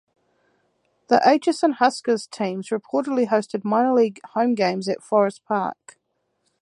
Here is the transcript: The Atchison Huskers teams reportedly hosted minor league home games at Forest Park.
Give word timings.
The 1.09 1.21
Atchison 1.23 1.73
Huskers 1.73 2.25
teams 2.25 2.69
reportedly 2.69 3.27
hosted 3.27 3.63
minor 3.63 3.93
league 3.93 4.19
home 4.33 4.55
games 4.55 4.89
at 4.89 5.03
Forest 5.03 5.43
Park. 5.45 5.99